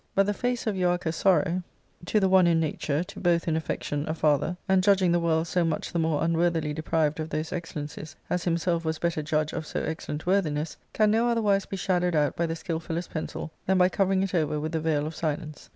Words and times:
But 0.15 0.25
the 0.25 0.33
face 0.33 0.65
of 0.65 0.75
Euarchus' 0.75 1.15
sorrow, 1.17 1.61
to 2.07 2.19
the 2.19 2.25
* 2.25 2.25
See 2.25 2.25
note, 2.25 2.25
p. 2.25 2.25
250* 2.25 2.25
ARCADIA,— 2.25 2.25
Book 2.25 2.25
K 2.25 2.25
449 2.25 2.31
one 2.31 2.47
in 2.47 2.59
nature, 2.59 3.03
to 3.03 3.19
both 3.19 3.47
in 3.47 3.55
affection 3.55 4.09
a 4.09 4.13
father, 4.15 4.57
and 4.67 4.83
judging 4.83 5.11
the 5.11 5.19
world 5.19 5.45
so 5.45 5.63
much 5.63 5.93
the 5.93 5.99
more 5.99 6.23
unworthily 6.23 6.73
deprived 6.73 7.19
of 7.19 7.29
those 7.29 7.53
ex 7.53 7.71
cellencies 7.73 8.15
as 8.27 8.45
himself 8.45 8.83
was 8.83 8.97
better 8.97 9.21
judge 9.21 9.53
of 9.53 9.67
so 9.67 9.81
excellent 9.83 10.25
worthi 10.25 10.53
ness, 10.53 10.77
can 10.93 11.11
no 11.11 11.27
otherwise 11.29 11.67
be 11.67 11.77
shadowed 11.77 12.15
out 12.15 12.35
by 12.35 12.47
the 12.47 12.55
skilfuUest 12.55 13.11
pencil 13.11 13.51
than 13.67 13.77
by 13.77 13.89
covering 13.89 14.23
it 14.23 14.33
over 14.33 14.59
with 14.59 14.71
the 14.71 14.79
veil 14.81 15.05
of 15.05 15.13
silence. 15.13 15.69